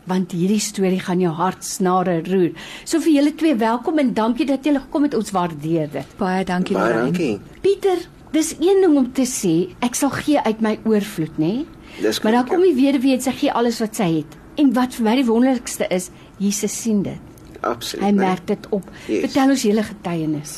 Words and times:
want 0.05 0.33
hierdie 0.33 0.61
storie 0.63 1.01
gaan 1.01 1.21
jou 1.23 1.33
hart 1.33 1.65
snare 1.65 2.21
roer. 2.27 2.51
So 2.85 3.01
vir 3.01 3.13
julle 3.13 3.35
twee 3.39 3.55
welkom 3.55 3.99
en 4.03 4.15
dankie 4.15 4.47
dat 4.49 4.65
julle 4.65 4.81
gekom 4.81 5.07
het. 5.07 5.15
Ons 5.15 5.31
waardeer 5.35 5.91
dit. 5.93 6.17
Baie 6.19 6.45
dankie 6.45 6.77
Baie 6.77 6.89
Lorraine. 6.89 7.13
dankie. 7.13 7.61
Pieter, 7.61 7.99
dis 8.35 8.55
een 8.59 8.83
ding 8.83 8.97
om 8.97 9.13
te 9.13 9.27
sê, 9.29 9.75
ek 9.85 9.95
sal 9.99 10.11
gee 10.11 10.41
uit 10.41 10.61
my 10.61 10.79
oorvloed, 10.85 11.39
nê? 11.39 11.65
Dis 12.01 12.23
Maar 12.25 12.33
dan 12.33 12.49
kom 12.49 12.63
die 12.65 12.75
weduwee 12.75 13.15
en 13.15 13.21
sy 13.21 13.35
gee 13.37 13.53
alles 13.53 13.81
wat 13.83 13.97
sy 13.97 14.09
het. 14.23 14.39
En 14.57 14.73
wat 14.77 14.97
vir 14.97 15.05
my 15.05 15.17
die 15.21 15.27
wonderlikste 15.29 15.89
is, 15.93 16.11
Jesus 16.39 16.75
sien 16.83 17.03
dit. 17.03 17.21
Absoluut. 17.61 18.05
Hy 18.05 18.11
nee. 18.11 18.27
merk 18.27 18.47
dit 18.47 18.67
op. 18.71 18.89
Yes. 19.07 19.27
Vertel 19.29 19.55
ons 19.55 19.63
julle 19.69 19.85
getuienis. 19.87 20.57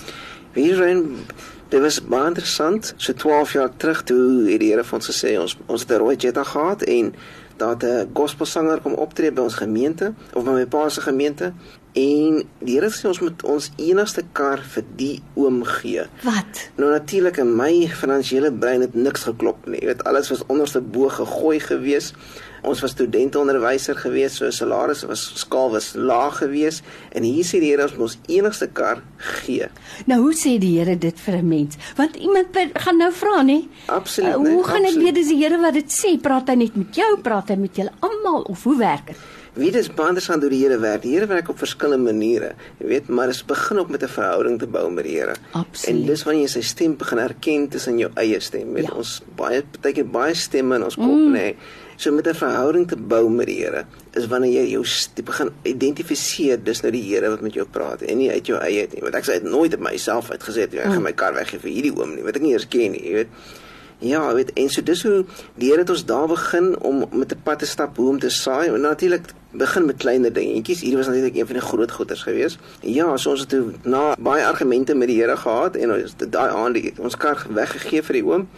Hierin 0.55 1.27
dit 1.69 1.81
was 1.83 2.01
baie 2.03 2.27
interessant. 2.31 2.93
So 2.97 3.13
12 3.13 3.53
jaar 3.53 3.71
terug 3.77 4.03
toe 4.03 4.51
het 4.51 4.61
die 4.63 4.71
Here 4.71 4.85
vir 4.85 4.99
ons 4.99 5.11
gesê 5.11 5.39
ons 5.41 5.57
ons 5.67 5.81
het 5.81 5.91
'n 5.91 6.03
rooi 6.03 6.17
Jetta 6.17 6.45
gehad 6.45 6.83
en 6.83 7.15
het 7.59 7.83
'n 7.85 8.11
gospelsanger 8.15 8.81
kom 8.81 8.93
optree 8.93 9.33
by 9.33 9.43
ons 9.43 9.55
gemeente 9.55 10.13
of 10.33 10.45
by 10.45 10.51
my 10.51 10.67
pa 10.67 10.89
se 10.89 11.01
gemeente 11.01 11.53
en 11.93 12.43
die 12.59 12.75
Here 12.75 12.91
sê 12.91 13.07
ons 13.07 13.21
moet 13.21 13.43
ons 13.43 13.71
enigste 13.77 14.23
kar 14.33 14.59
vir 14.59 14.85
die 14.97 15.23
oom 15.35 15.65
gee. 15.65 16.03
Wat? 16.23 16.71
Nou 16.77 16.91
natuurlik 16.91 17.37
in 17.37 17.57
my 17.57 17.89
finansiële 17.89 18.53
brein 18.53 18.81
het 18.81 18.95
niks 18.95 19.23
geklop 19.23 19.67
nie. 19.67 19.81
Jy 19.81 19.87
weet 19.87 20.05
alles 20.05 20.29
was 20.29 20.47
onderste 20.47 20.81
bo 20.81 21.09
gegooi 21.09 21.61
gewees. 21.61 22.13
Ons 22.65 22.81
was 22.81 22.95
studenteonderwyser 22.95 23.95
gewees, 23.97 24.37
so 24.41 24.49
salarisse 24.51 25.07
was 25.07 25.23
skaal 25.37 25.71
was 25.71 25.93
laag 25.95 26.39
gewees 26.41 26.83
en 27.13 27.23
hier 27.23 27.45
sê 27.45 27.61
die 27.61 27.71
Here 27.75 27.89
ons 27.99 28.19
enigste 28.27 28.69
kar 28.73 29.03
gee. 29.45 29.69
Nou 30.07 30.21
hoe 30.23 30.35
sê 30.35 30.59
die 30.59 30.79
Here 30.79 30.97
dit 30.97 31.21
vir 31.27 31.35
'n 31.43 31.49
mens? 31.49 31.77
Want 31.97 32.17
iemand 32.17 32.47
gaan 32.75 32.97
nou 32.99 33.13
vra, 33.13 33.43
nê? 33.43 33.65
Absoluut, 33.87 34.35
Uh, 34.35 34.41
nee, 34.43 34.55
hoe 34.55 34.65
gaan 34.65 34.81
ek 34.83 34.87
absoluut. 34.87 35.05
weet 35.05 35.15
dis 35.15 35.29
die 35.29 35.43
Here 35.43 35.59
wat 35.61 35.75
dit 35.75 35.91
sê? 35.93 36.17
Praat 36.21 36.49
hy 36.49 36.55
net 36.55 36.77
met 36.77 36.95
jou? 36.97 37.19
Praat 37.23 37.49
hy 37.49 37.57
met 37.57 37.77
julle 37.77 37.93
almal 38.01 38.43
of 38.43 38.63
hoe 38.65 38.77
werk 38.79 39.07
dit? 39.07 39.17
Wie 39.55 39.71
dis 39.71 39.87
baie 39.89 40.09
interessant 40.09 40.43
hoe 40.43 40.51
die 40.51 40.59
Here 40.65 40.79
werk. 40.81 41.03
Die 41.03 41.13
Here 41.15 41.27
werk 41.27 41.49
op 41.49 41.59
verskillende 41.59 42.13
maniere. 42.13 42.55
Jy 42.81 42.87
weet, 42.89 43.09
maar 43.09 43.27
dit 43.27 43.47
begin 43.47 43.79
ook 43.79 43.89
met 43.91 44.03
'n 44.03 44.09
verhouding 44.09 44.59
te 44.59 44.67
bou 44.67 44.91
met 44.91 45.05
die 45.05 45.15
Here. 45.21 45.35
En 45.87 46.07
dis 46.07 46.23
wanneer 46.25 46.43
jy 46.43 46.49
sy 46.49 46.61
stem 46.63 46.97
begin 46.97 47.19
herken 47.19 47.69
tussen 47.69 47.99
jou 47.99 48.11
eie 48.17 48.41
stem. 48.41 48.73
Weet 48.73 48.85
Ja. 48.89 48.95
ons 48.97 49.23
baie 49.37 49.63
partykeer 49.63 50.11
baie 50.11 50.35
stemme 50.35 50.75
in 50.77 50.83
ons 50.85 50.95
kop, 50.97 51.05
mm. 51.07 51.33
nê. 51.33 51.55
So 51.97 52.13
met 52.13 52.27
'n 52.27 52.35
verhouding 52.35 52.89
te 52.89 52.97
bou 52.97 53.29
met 53.31 53.47
die 53.47 53.63
Here 53.65 53.85
is 54.15 54.27
wanneer 54.27 54.53
jy 54.53 54.71
jou 54.71 54.85
st- 54.85 55.25
begin 55.25 55.51
identifiseer 55.63 56.59
dis 56.65 56.81
nou 56.83 56.93
die 56.93 57.03
Here 57.03 57.29
wat 57.31 57.41
met 57.41 57.55
jou 57.55 57.67
praat 57.71 58.03
en 58.03 58.19
nie 58.19 58.31
uit 58.31 58.47
jou 58.47 58.59
eie 58.61 58.81
uit 58.81 58.95
nie. 58.95 59.03
Want 59.03 59.15
ek 59.15 59.25
sê 59.29 59.33
dit 59.41 59.51
nooit 59.51 59.75
op 59.75 59.81
myself 59.81 60.31
uitgesê 60.31 60.63
ek 60.67 60.73
gaan 60.93 61.03
my 61.03 61.13
kar 61.13 61.35
weggee 61.35 61.61
vir 61.61 61.71
hierdie 61.71 61.93
oom 61.97 62.15
nie. 62.17 62.23
Wat 62.25 62.37
ek 62.37 62.43
nie 62.43 62.53
eers 62.53 62.69
ken 62.69 62.93
nie, 62.93 63.03
jy 63.05 63.13
weet. 63.13 63.27
Ja, 64.05 64.35
weet, 64.35 64.51
en 64.59 64.69
so 64.69 64.83
dis 64.83 65.03
hoe 65.03 65.25
die 65.57 65.69
Here 65.71 65.81
het 65.81 65.91
ons 65.91 66.05
daar 66.05 66.27
begin 66.29 66.75
om 66.83 67.05
met 67.13 67.33
'n 67.33 67.41
pad 67.43 67.59
te 67.59 67.67
stap 67.67 67.97
hoe 67.97 68.09
om 68.09 68.19
te 68.19 68.29
saai. 68.29 68.69
En 68.69 68.81
natuurlik 68.81 69.33
begin 69.53 69.87
met 69.87 69.97
kleiner 69.97 70.33
dingetjies. 70.33 70.81
Hier 70.81 70.97
was 70.97 71.07
natuurlik 71.07 71.37
een 71.37 71.47
van 71.47 71.55
die 71.57 71.63
groot 71.65 71.91
goeters 71.91 72.23
geweest. 72.23 72.59
Ja, 72.81 73.17
so 73.17 73.31
ons 73.31 73.41
het 73.41 73.49
toe 73.49 73.73
na 73.85 74.17
baie 74.19 74.45
argumente 74.45 74.95
met 74.95 75.09
die 75.09 75.21
Here 75.21 75.37
gehad 75.37 75.77
en 75.77 75.93
ons 75.93 76.15
het 76.19 76.33
daai 76.33 76.51
aand 76.51 76.75
die- 76.75 76.93
ons 76.99 77.17
kar 77.17 77.47
weggegee 77.51 78.03
vir 78.03 78.13
die 78.13 78.25
oom 78.25 78.49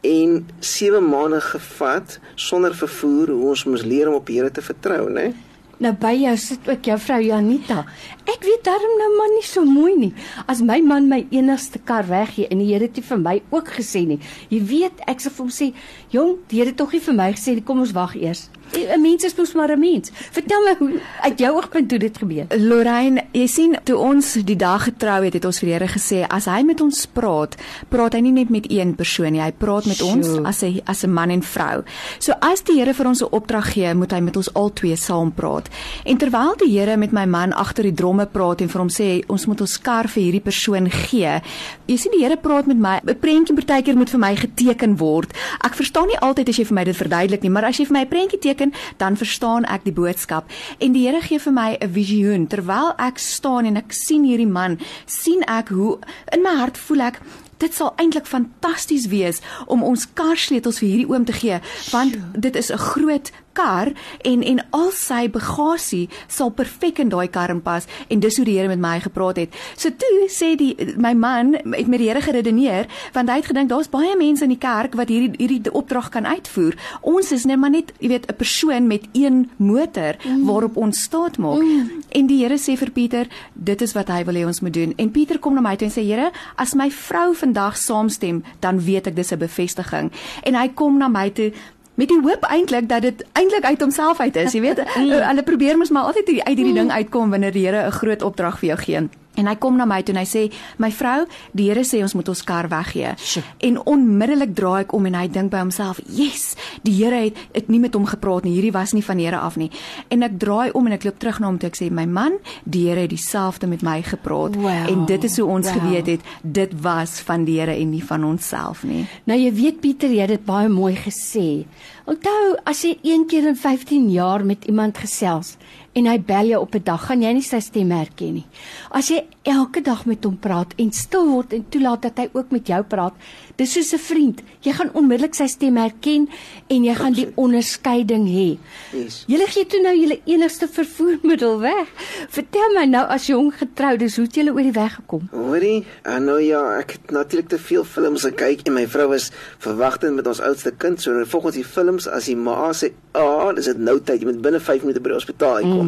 en 0.00 0.46
7 0.60 1.02
maande 1.08 1.40
gevat 1.40 2.18
sonder 2.34 2.74
vervoer 2.74 3.30
hoe 3.34 3.48
ons 3.48 3.64
moes 3.64 3.82
leer 3.82 4.08
om 4.08 4.14
op 4.14 4.26
die 4.26 4.38
Here 4.38 4.50
te 4.50 4.62
vertrou, 4.62 5.08
né? 5.10 5.32
Nou 5.78 5.92
by 5.94 6.10
jou 6.18 6.32
sit 6.42 6.66
ook 6.66 6.88
jou 6.90 6.96
vrou 6.98 7.18
Janita. 7.22 7.84
Ek 8.26 8.42
weet 8.42 8.64
darm 8.66 8.94
nou 8.98 9.10
maar 9.14 9.30
nie 9.30 9.44
so 9.46 9.62
mooi 9.62 9.94
nie. 9.94 10.10
As 10.50 10.58
my 10.58 10.80
man 10.82 11.06
my 11.06 11.20
enigste 11.30 11.78
kar 11.78 12.08
weggee 12.08 12.48
en 12.50 12.58
die 12.58 12.72
Here 12.72 12.88
het 12.88 12.98
nie 12.98 13.06
vir 13.06 13.20
my 13.22 13.36
ook 13.54 13.70
gesê 13.76 14.02
nie. 14.08 14.18
Jy 14.50 14.58
weet, 14.66 15.04
ek 15.06 15.22
sê 15.22 15.30
vir 15.30 15.44
hom 15.44 15.52
sê, 15.54 15.72
"Jong, 16.10 16.38
die 16.48 16.58
Here 16.58 16.70
het 16.70 16.76
tog 16.76 16.92
nie 16.92 17.00
vir 17.00 17.14
my 17.14 17.32
gesê 17.32 17.54
nie, 17.54 17.62
kom 17.62 17.78
ons 17.78 17.92
wag 17.92 18.16
eers." 18.16 18.50
'n 18.72 19.00
Mens 19.00 19.24
is 19.24 19.34
mos 19.34 19.52
maar 19.54 19.70
'n 19.70 19.78
mens. 19.78 20.10
Vertel 20.30 20.62
my 20.62 20.74
hoe 20.78 21.00
uit 21.20 21.38
jou 21.38 21.56
oogpunt 21.56 21.90
hoe 21.90 21.98
dit 21.98 22.18
gebeur. 22.18 22.46
Lorraine, 22.56 23.24
jy 23.32 23.46
sien, 23.46 23.76
toe 23.84 23.96
ons 23.96 24.32
die 24.32 24.56
dag 24.56 24.84
getrou 24.84 25.24
het, 25.24 25.32
het 25.32 25.44
ons 25.44 25.58
vir 25.58 25.66
die 25.68 25.74
Here 25.74 25.88
gesê 25.88 26.26
as 26.28 26.44
hy 26.44 26.62
met 26.62 26.80
ons 26.80 27.06
praat, 27.06 27.56
praat 27.88 28.12
hy 28.12 28.20
nie 28.20 28.32
net 28.32 28.48
met 28.50 28.70
een 28.70 28.94
persoon 28.94 29.32
nie, 29.32 29.40
hy 29.40 29.52
praat 29.52 29.86
met 29.86 30.02
ons 30.02 30.26
Sjoe. 30.26 30.44
as 30.46 30.62
'n 30.62 30.80
as 30.86 31.04
'n 31.04 31.12
man 31.12 31.30
en 31.30 31.42
vrou. 31.42 31.82
So 32.18 32.32
as 32.40 32.62
die 32.62 32.78
Here 32.78 32.94
vir 32.94 33.06
ons 33.06 33.22
'n 33.22 33.28
opdrag 33.30 33.72
gee, 33.72 33.94
moet 33.94 34.10
hy 34.12 34.20
met 34.20 34.36
ons 34.36 34.52
albei 34.54 34.96
saam 34.96 35.32
praat. 35.32 35.68
En 36.04 36.16
terwyl 36.16 36.56
die 36.56 36.78
Here 36.78 36.96
met 36.96 37.12
my 37.12 37.24
man 37.24 37.52
agter 37.52 37.82
die 37.82 37.94
dromme 37.94 38.26
praat 38.26 38.60
en 38.60 38.68
vir 38.68 38.80
hom 38.80 38.88
sê 38.88 39.22
ons 39.28 39.46
moet 39.46 39.60
ons 39.60 39.80
kar 39.80 40.08
vir 40.08 40.22
hierdie 40.22 40.42
persoon 40.42 40.90
gee, 40.90 41.40
jy 41.86 41.96
sien 41.96 42.12
die 42.12 42.24
Here 42.24 42.36
praat 42.36 42.66
met 42.66 42.78
my. 42.78 43.00
'n 43.04 43.18
Prentjie 43.18 43.54
partykeer 43.54 43.96
moet 43.96 44.10
vir 44.10 44.20
my 44.20 44.34
geteken 44.36 44.96
word. 44.96 45.32
Ek 45.64 45.74
verstaan 45.74 46.08
nie 46.08 46.18
altyd 46.18 46.48
as 46.48 46.56
jy 46.56 46.64
vir 46.64 46.74
my 46.74 46.84
dit 46.84 46.96
verduidelik 46.96 47.42
nie, 47.42 47.50
maar 47.50 47.64
as 47.64 47.78
jy 47.78 47.84
vir 47.86 47.92
my 47.92 48.02
'n 48.04 48.08
prentjie 48.08 48.38
teken, 48.38 48.57
dan 48.96 49.16
verstaan 49.16 49.64
ek 49.64 49.84
die 49.84 49.92
boodskap. 49.92 50.50
En 50.78 50.92
die 50.92 51.06
Here 51.06 51.20
gee 51.20 51.38
vir 51.38 51.52
my 51.52 51.76
'n 51.80 51.92
visioen. 51.92 52.46
Terwyl 52.46 52.94
ek 52.98 53.18
staan 53.18 53.64
en 53.64 53.76
ek 53.76 53.92
sien 53.92 54.24
hierdie 54.24 54.46
man, 54.46 54.78
sien 55.06 55.42
ek 55.46 55.68
hoe 55.68 55.98
in 56.32 56.42
my 56.42 56.54
hart 56.56 56.78
voel 56.78 57.00
ek 57.00 57.20
Dit 57.58 57.74
sal 57.74 57.94
eintlik 57.98 58.26
fantasties 58.26 59.08
wees 59.10 59.40
om 59.66 59.82
ons 59.82 60.06
karsleutels 60.14 60.78
vir 60.78 60.88
hierdie 60.88 61.08
oom 61.10 61.24
te 61.24 61.32
gee. 61.32 61.58
Want 61.90 62.14
dit 62.38 62.56
is 62.56 62.70
'n 62.70 62.78
groot 62.78 63.32
kar 63.58 63.92
en 64.22 64.42
en 64.42 64.62
al 64.76 64.90
sy 64.94 65.26
bagasie 65.34 66.06
sal 66.26 66.52
perfek 66.54 67.02
in 67.04 67.12
daai 67.12 67.28
kar 67.28 67.50
inpas 67.54 67.88
en 68.08 68.22
dis 68.24 68.38
hoe 68.38 68.46
die 68.46 68.56
Here 68.58 68.68
met 68.68 68.80
my 68.82 68.96
gepraat 69.00 69.38
het. 69.38 69.54
So 69.76 69.90
toe 69.90 70.26
sê 70.32 70.54
die 70.58 70.74
my 70.96 71.14
man 71.14 71.54
het 71.58 71.86
met 71.86 72.00
die 72.00 72.08
Here 72.10 72.22
geredeneer 72.24 72.88
want 73.14 73.30
hy 73.30 73.40
het 73.40 73.50
gedink 73.50 73.70
daar's 73.72 73.90
baie 73.92 74.16
mense 74.18 74.46
in 74.46 74.54
die 74.54 74.62
kerk 74.62 74.96
wat 74.98 75.12
hierdie 75.12 75.36
hierdie 75.38 75.72
opdrag 75.72 76.10
kan 76.14 76.26
uitvoer. 76.26 76.76
Ons 77.02 77.32
is 77.32 77.46
net 77.48 77.58
maar 77.58 77.72
net, 77.72 77.92
jy 77.98 78.08
weet, 78.08 78.26
'n 78.28 78.36
persoon 78.36 78.86
met 78.86 79.08
een 79.12 79.50
motor 79.56 80.16
waarop 80.44 80.76
ons 80.76 81.02
staat 81.02 81.38
maak. 81.38 81.62
En 82.08 82.26
die 82.26 82.42
Here 82.42 82.58
sê 82.58 82.76
vir 82.76 82.90
Pieter, 82.90 83.26
dit 83.54 83.82
is 83.82 83.92
wat 83.92 84.08
hy 84.08 84.24
wil 84.24 84.34
hê 84.34 84.46
ons 84.46 84.60
moet 84.60 84.74
doen. 84.74 84.92
En 84.96 85.10
Pieter 85.10 85.38
kom 85.38 85.54
na 85.54 85.60
my 85.60 85.76
toe 85.76 85.88
en 85.88 85.92
sê, 85.92 86.04
Here, 86.04 86.30
as 86.56 86.74
my 86.74 86.90
vrou 86.90 87.34
vandag 87.34 87.76
saamstem, 87.76 88.42
dan 88.60 88.80
weet 88.80 89.06
ek 89.06 89.16
dis 89.16 89.32
'n 89.32 89.38
bevestiging. 89.38 90.12
En 90.42 90.54
hy 90.54 90.68
kom 90.68 90.98
na 90.98 91.08
my 91.08 91.30
toe 91.30 91.52
met 91.98 92.08
die 92.08 92.20
hoop 92.22 92.44
eintlik 92.46 92.88
dat 92.88 93.02
dit 93.02 93.24
eintlik 93.32 93.64
uit 93.64 93.80
homself 93.80 94.20
uit 94.20 94.36
is. 94.36 94.52
Jy 94.54 94.60
weet, 94.60 94.82
hulle 95.30 95.42
probeer 95.42 95.78
mos 95.78 95.90
maar 95.90 96.10
altyd 96.10 96.30
uit 96.44 96.56
hierdie 96.56 96.74
ding 96.76 96.90
uitkom 96.94 97.30
wanneer 97.34 97.52
die 97.52 97.66
Here 97.66 97.86
'n 97.86 97.96
groot 97.98 98.22
opdrag 98.22 98.58
vir 98.58 98.68
jou 98.68 98.78
gee. 98.78 99.08
En 99.38 99.46
hy 99.46 99.54
kom 99.62 99.76
na 99.78 99.86
my 99.86 100.00
toe 100.02 100.14
en 100.16 100.20
hy 100.20 100.26
sê: 100.26 100.42
"My 100.82 100.90
vrou, 100.90 101.26
die 101.54 101.68
Here 101.70 101.84
sê 101.86 102.02
ons 102.02 102.14
moet 102.18 102.28
ons 102.28 102.42
kar 102.44 102.68
weggee." 102.68 103.14
Sjoe. 103.16 103.42
En 103.62 103.78
onmiddellik 103.86 104.54
draai 104.54 104.80
ek 104.82 104.92
om 104.92 105.06
en 105.06 105.14
hy 105.14 105.28
dink 105.28 105.50
by 105.50 105.58
homself: 105.62 106.00
"Yes, 106.08 106.54
die 106.82 106.94
Here 107.04 107.14
het 107.24 107.36
het 107.52 107.68
nie 107.68 107.78
met 107.80 107.94
hom 107.94 108.06
gepraat 108.06 108.44
nie. 108.44 108.54
Hierdie 108.58 108.72
was 108.74 108.92
nie 108.92 109.04
van 109.04 109.16
die 109.16 109.26
Here 109.26 109.38
af 109.38 109.56
nie." 109.56 109.70
En 110.10 110.22
ek 110.22 110.38
draai 110.38 110.72
om 110.72 110.86
en 110.86 110.92
ek 110.92 111.04
loop 111.04 111.18
terug 111.18 111.38
na 111.40 111.46
hom 111.46 111.58
toe. 111.58 111.68
Ek 111.68 111.76
sê: 111.76 111.90
"My 111.90 112.04
man, 112.06 112.32
die 112.64 112.88
Here 112.88 113.00
het 113.00 113.10
dieselfde 113.10 113.66
met 113.68 113.82
my 113.82 114.02
gepraat." 114.02 114.56
Wow. 114.56 114.88
En 114.88 115.06
dit 115.06 115.24
is 115.24 115.36
hoe 115.38 115.46
ons 115.48 115.66
Wow. 115.72 115.78
geweet 115.78 116.06
het 116.06 116.20
dit 116.42 116.80
was 116.80 117.20
van 117.20 117.44
die 117.44 117.60
Here 117.60 117.74
en 117.76 117.90
nie 117.90 118.04
van 118.04 118.24
onsself 118.24 118.82
nie. 118.84 119.06
Nou 119.24 119.38
jy 119.38 119.52
weet 119.54 119.80
Pieter, 119.80 120.10
jy 120.10 120.20
het 120.20 120.28
dit 120.28 120.44
baie 120.44 120.68
mooi 120.68 120.94
gesê. 120.96 121.64
Onthou, 122.06 122.56
as 122.64 122.82
jy 122.82 122.98
een 123.02 123.26
keer 123.26 123.46
in 123.46 123.56
15 123.56 124.10
jaar 124.10 124.44
met 124.44 124.64
iemand 124.64 124.98
gesels 124.98 125.56
en 125.98 126.06
hy 126.06 126.18
bel 126.22 126.52
jou 126.52 126.60
op 126.62 126.74
'n 126.74 126.84
dag, 126.84 127.06
gaan 127.06 127.22
jy 127.22 127.32
nie 127.32 127.42
sy 127.42 127.60
stem 127.60 127.90
herken 127.90 128.34
nie. 128.34 128.46
As 128.90 129.08
jy 129.08 129.24
elke 129.42 129.80
dag 129.80 130.06
met 130.06 130.24
hom 130.24 130.36
praat 130.36 130.74
en 130.78 130.92
stil 130.92 131.26
word 131.26 131.52
en 131.52 131.64
toelaat 131.68 132.02
dat 132.02 132.18
hy 132.18 132.28
ook 132.32 132.50
met 132.50 132.66
jou 132.66 132.82
praat, 132.82 133.14
dis 133.56 133.72
soos 133.72 133.92
'n 133.92 133.98
vriend. 133.98 134.42
Jy 134.60 134.72
gaan 134.72 134.90
onmiddellik 134.94 135.34
sy 135.34 135.46
stem 135.46 135.76
herken 135.76 136.28
en 136.68 136.84
jy 136.84 136.94
gaan 136.94 137.12
die 137.12 137.28
onderskeiding 137.34 138.26
hê. 138.26 138.58
Yes. 138.92 139.24
Julle 139.26 139.46
gee 139.46 139.66
toe 139.66 139.82
nou 139.82 139.94
julle 139.96 140.20
enigste 140.26 140.68
vervoermiddel 140.68 141.60
weg. 141.60 141.88
Vertel 142.28 142.74
my 142.74 142.84
nou 142.84 143.06
as 143.06 143.26
jong 143.26 143.52
getroudes, 143.54 144.16
hoe 144.16 144.24
het 144.24 144.34
julle 144.34 144.52
oor 144.52 144.62
die 144.62 144.72
weg 144.72 144.94
gekom? 144.94 145.28
Hoorie, 145.32 145.84
ah, 146.04 146.20
nou 146.20 146.40
ja, 146.40 146.78
ek 146.78 146.90
het 146.90 147.10
natuurlik 147.10 147.48
te 147.48 147.58
veel 147.58 147.84
films 147.84 148.22
gekyk 148.22 148.66
en 148.66 148.74
my 148.74 148.86
vrou 148.86 149.08
was 149.08 149.30
verwagtend 149.58 150.14
met 150.14 150.26
ons 150.26 150.40
oudste 150.40 150.70
kind. 150.70 151.00
So 151.00 151.24
volgens 151.24 151.54
die 151.54 151.64
films 151.64 152.06
as 152.06 152.24
die 152.26 152.36
ma 152.36 152.72
sê, 152.72 152.92
"Ag, 153.12 153.22
oh, 153.22 153.54
dis 153.54 153.64
dit 153.64 153.78
nou 153.78 154.00
tyd, 154.00 154.20
jy 154.20 154.26
moet 154.26 154.42
binne 154.42 154.60
5 154.60 154.82
minute 154.82 155.00
by 155.00 155.08
die 155.08 155.18
hospitaal 155.18 155.56
uitkom." 155.56 155.86
Mm. 155.86 155.87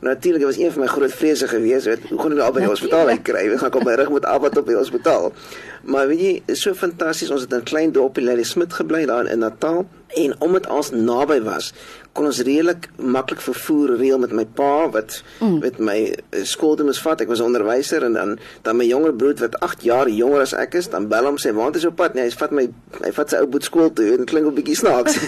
Natuurlik, 0.00 0.40
dit 0.40 0.48
was 0.48 0.58
een 0.58 0.72
van 0.72 0.80
my 0.80 0.86
groot 0.86 1.12
vrese 1.12 1.48
gewees, 1.48 1.84
weet, 1.84 2.08
hoe 2.08 2.20
gaan 2.20 2.34
ek 2.36 2.38
nou 2.42 2.52
by 2.52 2.64
die 2.64 2.68
hospitaal 2.68 3.08
uitkry? 3.14 3.46
Ek 3.52 3.62
gaan 3.62 3.74
kom 3.74 3.86
my 3.88 3.96
rug 4.00 4.12
moet 4.14 4.28
af 4.28 4.40
wat 4.44 4.58
op 4.58 4.66
die 4.66 4.76
hospitaal. 4.76 5.32
Maar 5.88 6.10
weet 6.10 6.20
jy, 6.20 6.32
is 6.52 6.62
so 6.62 6.76
fantasties. 6.76 7.30
Ons 7.32 7.46
het 7.46 7.52
in 7.52 7.62
'n 7.64 7.70
klein 7.70 7.92
dorpie 7.92 8.24
Lady 8.24 8.44
Smith 8.44 8.72
gebly 8.72 9.06
daar 9.06 9.26
in 9.26 9.38
Natal 9.38 9.86
en 10.08 10.34
omdat 10.40 10.66
ons 10.66 10.90
naby 10.90 11.42
was, 11.42 11.72
kon 12.12 12.26
ons 12.26 12.40
redelik 12.40 12.88
maklik 12.96 13.40
vervoer 13.40 13.96
reël 14.00 14.18
met 14.18 14.32
my 14.32 14.44
pa 14.44 14.88
wat 14.90 15.22
mm. 15.40 15.58
met 15.62 15.78
my 15.78 15.96
eh, 16.08 16.44
skool 16.48 16.76
toe 16.76 16.86
moes 16.88 17.00
vat. 17.04 17.20
Ek 17.20 17.28
was 17.28 17.40
onderwyser 17.44 18.04
en 18.04 18.12
dan 18.12 18.38
dan 18.62 18.76
my 18.76 18.86
jonger 18.88 19.14
broer 19.14 19.36
wat 19.40 19.58
8 19.60 19.84
jaar 19.86 20.08
jonger 20.08 20.40
as 20.40 20.54
ek 20.56 20.74
is, 20.80 20.88
dan 20.88 21.08
bel 21.08 21.24
hom 21.24 21.36
sê, 21.36 21.52
"Waar 21.54 21.76
is 21.76 21.82
jou 21.82 21.92
pad?" 21.92 22.14
Nee, 22.14 22.24
hy 22.24 22.30
vat 22.30 22.50
my 22.50 22.68
hy 23.04 23.12
vat 23.12 23.30
sy 23.30 23.36
ou 23.36 23.46
boet 23.46 23.64
skool 23.64 23.92
toe. 23.92 24.16
Dit 24.16 24.30
klink 24.30 24.46
'n 24.46 24.54
bietjie 24.54 24.76
snaaks. 24.76 25.18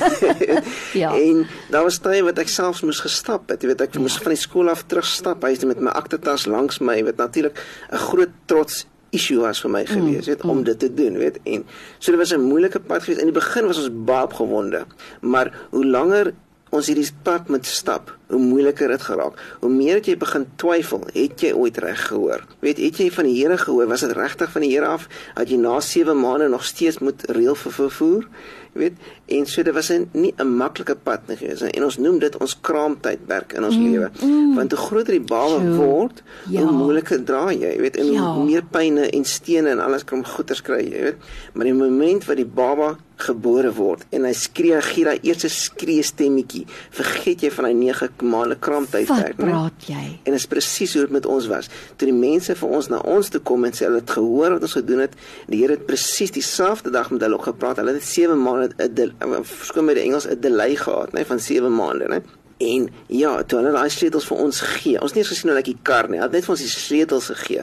Ja. 0.92 1.14
En 1.14 1.46
daar 1.70 1.84
was 1.84 1.98
tye 1.98 2.22
wat 2.24 2.38
ek 2.38 2.48
selfs 2.48 2.82
moes 2.82 3.00
gestap 3.00 3.48
het. 3.48 3.62
Jy 3.62 3.68
weet, 3.68 3.80
ek 3.80 3.98
moes 3.98 4.18
van 4.18 4.32
die 4.32 4.40
skool 4.40 4.68
af 4.68 4.82
terugstap. 4.86 5.42
Hy 5.42 5.50
het 5.50 5.64
met 5.64 5.80
my 5.80 5.90
aktetas 5.90 6.46
langs 6.46 6.80
my, 6.80 7.04
wat 7.04 7.16
natuurlik 7.16 7.56
'n 7.92 7.96
groot 7.96 8.32
trots 8.46 8.86
issue 9.10 9.40
was 9.40 9.60
vir 9.60 9.70
my 9.70 9.82
gewees, 9.86 10.26
weet, 10.30 10.44
om 10.44 10.62
dit 10.64 10.78
te 10.78 10.90
doen, 10.94 11.18
weet. 11.18 11.38
En 11.42 11.66
so 11.98 12.10
dit 12.10 12.20
was 12.20 12.32
'n 12.32 12.40
moeilike 12.40 12.80
pad 12.80 13.02
geweest. 13.02 13.20
In 13.20 13.32
die 13.32 13.40
begin 13.40 13.66
was 13.66 13.78
ons 13.78 13.90
baie 13.92 14.24
opgewonde, 14.24 14.86
maar 15.20 15.52
hoe 15.70 15.86
langer 15.86 16.34
ons 16.70 16.86
hierdie 16.86 17.10
pad 17.22 17.48
moet 17.48 17.66
stap, 17.66 18.18
hoe 18.30 18.38
moeiliker 18.40 18.88
dit 18.88 19.02
geraak. 19.02 19.38
Hoe 19.60 19.70
meer 19.70 19.94
het 19.94 20.06
jy 20.06 20.16
begin 20.16 20.46
twyfel, 20.56 21.04
het 21.12 21.40
jy 21.40 21.52
ooit 21.52 21.78
reg 21.78 22.06
gehoor? 22.08 22.44
Weet, 22.60 22.78
het 22.78 22.96
jy 22.96 23.10
van 23.10 23.24
die 23.24 23.36
Here 23.42 23.58
gehoor? 23.58 23.86
Was 23.90 24.00
dit 24.00 24.12
regtig 24.16 24.50
van 24.52 24.62
die 24.62 24.70
Here 24.74 24.86
af? 24.86 25.08
Dat 25.34 25.48
jy 25.50 25.56
na 25.56 25.80
7 25.80 26.14
maande 26.20 26.48
nog 26.48 26.64
steeds 26.64 26.98
moet 26.98 27.22
reël 27.30 27.54
vir 27.54 27.72
vervoer? 27.72 28.26
Jy 28.74 28.80
weet, 28.80 28.92
en 29.26 29.46
so 29.46 29.62
dit 29.62 29.74
was 29.74 29.90
'n 29.90 30.08
nie 30.12 30.32
'n 30.38 30.46
maklike 30.56 30.94
pad 30.94 31.26
nie 31.28 31.36
gewees. 31.36 31.60
En 31.60 31.84
ons 31.84 31.98
noem 31.98 32.18
dit 32.18 32.36
ons 32.38 32.56
kraamtydperk 32.60 33.52
in 33.52 33.64
ons 33.64 33.76
mm, 33.76 33.90
lewe. 33.90 34.10
Mm. 34.22 34.54
Want 34.54 34.70
hoe 34.72 34.80
groter 34.86 35.12
die 35.12 35.20
baba 35.20 35.58
Sjoe. 35.58 35.74
word, 35.76 36.22
Ja. 36.48 36.60
hoe 36.62 36.72
moeiliker 36.72 37.24
dra 37.24 37.50
jy, 37.52 37.58
jy 37.74 37.80
weet, 37.80 37.96
en 37.96 38.12
Ja. 38.12 38.34
hoe 38.34 38.44
meer 38.44 38.62
pyne 38.70 39.10
en 39.10 39.24
stene 39.24 39.68
en 39.70 39.80
alles 39.80 40.04
kom 40.04 40.24
goeters 40.24 40.62
kry, 40.62 40.84
jy 40.84 41.02
weet. 41.02 41.16
Maar 41.52 41.64
die 41.64 41.72
oomblik 41.74 42.24
wat 42.26 42.36
die 42.36 42.44
baba 42.46 42.96
gebore 43.16 43.72
word 43.72 44.04
en 44.12 44.24
hy 44.24 44.32
skree, 44.32 44.80
gee 44.80 45.04
daai 45.04 45.18
eerste 45.22 45.48
skree 45.48 46.02
stemmetjie, 46.02 46.64
vergeet 46.90 47.40
jy 47.42 47.50
van 47.50 47.64
hy 47.64 47.72
9 47.72 48.08
maande 48.22 48.56
Wat 48.56 48.64
kraamtydperk, 48.66 49.38
né? 49.38 49.44
praat 49.44 49.86
jy? 49.86 50.04
En 50.24 50.32
dit 50.32 50.40
is 50.40 50.46
presies 50.46 50.94
hoe 50.94 51.02
dit 51.02 51.14
met 51.18 51.26
ons 51.26 51.46
was. 51.50 51.70
Toe 51.96 52.08
die 52.10 52.16
mense 52.16 52.54
vir 52.54 52.74
ons 52.78 52.90
na 52.92 53.00
ons 53.04 53.28
toe 53.28 53.40
kom 53.40 53.64
en 53.64 53.76
sê 53.76 53.86
hulle 53.88 54.02
het 54.02 54.10
gehoor 54.16 54.56
wat 54.56 54.66
ons 54.68 54.76
gedoen 54.80 55.04
het, 55.06 55.16
die 55.46 55.60
Here 55.60 55.76
het 55.76 55.86
presies 55.86 56.32
dieselfde 56.32 56.90
dag 56.90 57.10
met 57.10 57.20
hulle 57.26 57.36
ook 57.36 57.50
gepraat. 57.52 57.80
Hulle 57.82 57.96
het 57.96 58.04
7 58.04 58.42
maande 58.42 58.70
'n 58.78 59.44
verskoon 59.44 59.84
met 59.84 59.96
die 59.96 60.04
Engels 60.04 60.26
'n 60.26 60.40
delay 60.40 60.76
gehad, 60.76 61.12
né, 61.12 61.26
van 61.26 61.38
7 61.38 61.74
maande, 61.74 62.08
né? 62.08 62.39
En 62.60 62.88
ja, 63.08 63.32
toe 63.48 63.60
hulle 63.60 63.72
daai 63.72 63.92
sleutels 63.92 64.26
vir 64.28 64.42
ons 64.44 64.60
gee. 64.76 64.98
Ons 65.00 65.12
het 65.12 65.18
nie 65.18 65.24
eens 65.24 65.32
gesien 65.32 65.50
hoe 65.50 65.56
lyk 65.56 65.70
die 65.70 65.80
kar 65.82 66.10
nie. 66.10 66.18
Hulle 66.20 66.28
het 66.28 66.36
net 66.36 66.48
vir 66.48 66.54
ons 66.56 66.64
die 66.64 66.72
sleutels 66.72 67.30
gegee. 67.32 67.62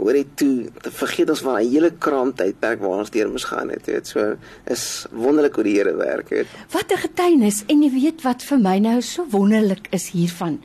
Hoor 0.00 0.18
jy 0.18 0.24
toe, 0.40 0.54
vergeet 0.98 1.30
ons 1.30 1.42
van 1.46 1.60
daai 1.60 1.68
hele 1.70 1.92
kraamtydperk 2.02 2.80
waar 2.82 3.04
ons 3.04 3.12
deur 3.14 3.30
moes 3.30 3.46
gaan 3.46 3.70
het, 3.70 3.86
weet. 3.86 4.10
So 4.10 4.32
is 4.66 4.86
wonderlik 5.14 5.60
hoe 5.60 5.66
die 5.68 5.76
Here 5.76 5.94
werk, 5.96 6.32
weet. 6.34 6.50
Wat 6.74 6.90
'n 6.90 7.04
getuienis 7.06 7.62
en 7.68 7.82
jy 7.82 7.90
weet 7.90 8.22
wat 8.22 8.42
vir 8.42 8.58
my 8.58 8.78
nou 8.78 9.00
so 9.00 9.26
wonderlik 9.30 9.86
is 9.92 10.10
hiervan 10.10 10.58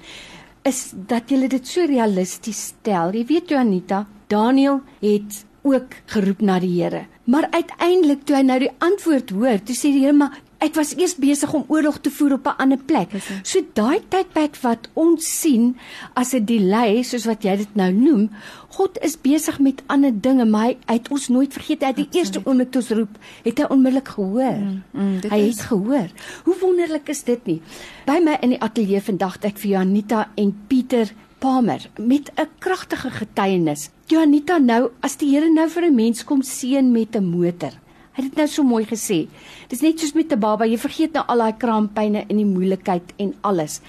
is 0.68 0.92
dat 1.08 1.32
jy 1.32 1.48
dit 1.48 1.68
so 1.68 1.86
realisties 1.88 2.74
stel. 2.74 3.14
Jy 3.16 3.26
weet 3.30 3.54
Janita, 3.54 4.06
Daniel 4.28 4.82
het 5.00 5.44
ook 5.68 6.00
geroep 6.14 6.42
na 6.42 6.60
die 6.64 6.74
Here. 6.82 7.06
Maar 7.28 7.48
uiteindelik 7.52 8.26
toe 8.26 8.38
hy 8.38 8.44
nou 8.48 8.60
die 8.60 8.74
antwoord 8.84 9.34
hoor, 9.36 9.64
toe 9.64 9.76
sê 9.76 9.92
die 9.92 10.04
Here 10.06 10.16
maar 10.16 10.36
ek 10.60 10.76
was 10.76 10.96
eers 10.98 11.16
besig 11.16 11.54
om 11.54 11.66
oorlog 11.68 12.00
te 12.02 12.10
voer 12.12 12.34
op 12.34 12.48
'n 12.48 12.58
ander 12.58 12.78
plek. 12.78 13.10
So 13.44 13.62
daai 13.74 14.00
tydperk 14.10 14.56
wat 14.62 14.90
ons 14.94 15.40
sien 15.40 15.78
as 16.16 16.34
'n 16.34 16.46
delay 16.46 17.04
soos 17.04 17.26
wat 17.26 17.44
jy 17.44 17.58
dit 17.58 17.76
nou 17.76 17.92
noem, 17.92 18.30
God 18.70 18.98
is 19.02 19.18
besig 19.22 19.60
met 19.60 19.84
ander 19.88 20.12
dinge, 20.22 20.46
maar 20.46 20.66
hy 20.86 20.94
het 20.94 21.10
ons 21.10 21.28
nooit 21.28 21.54
vergeet. 21.54 21.82
Hy 21.82 21.88
het 21.88 21.96
die 21.96 22.10
eerste 22.12 22.42
oomblik 22.46 22.72
toe 22.72 22.82
ons 22.82 22.90
roep, 22.90 23.18
het 23.44 23.58
hy 23.58 23.66
onmiddellik 23.70 24.08
gehoor. 24.08 24.58
Mm, 24.58 24.84
mm, 24.92 25.20
hy 25.30 25.38
is- 25.38 25.58
het 25.58 25.66
gehoor. 25.66 26.10
Hoe 26.44 26.56
wonderlik 26.60 27.10
is 27.10 27.24
dit 27.24 27.46
nie? 27.46 27.62
By 28.06 28.20
my 28.24 28.38
in 28.42 28.50
die 28.50 28.62
ateljee 28.62 29.02
vandag 29.02 29.34
het 29.34 29.46
ek 29.46 29.58
vir 29.58 29.70
Janita 29.72 30.30
en 30.36 30.56
Pieter 30.68 31.12
Palmer 31.40 31.90
met 31.98 32.32
'n 32.36 32.48
kragtige 32.60 33.10
getuienis. 33.10 33.90
Janita 34.08 34.58
nou, 34.58 34.90
as 35.02 35.18
die 35.18 35.30
Here 35.36 35.50
nou 35.50 35.70
vir 35.70 35.84
'n 35.84 35.96
mens 35.96 36.24
kom 36.24 36.42
seën 36.42 36.92
met 36.92 37.16
'n 37.16 37.26
motor. 37.26 37.72
Hy 38.18 38.24
het 38.24 38.32
dit 38.34 38.40
nou 38.42 38.48
so 38.50 38.66
mooi 38.66 38.82
gesê. 38.90 39.28
Dis 39.70 39.84
net 39.86 40.00
soos 40.00 40.16
met 40.18 40.32
'n 40.34 40.40
baba, 40.40 40.66
jy 40.66 40.78
vergeet 40.78 41.14
nou 41.14 41.24
al 41.28 41.38
daai 41.38 41.58
kraampyne 41.58 42.26
en 42.28 42.38
die 42.38 42.46
moeilikheid 42.46 43.14
en 43.18 43.36
alles. 43.42 43.80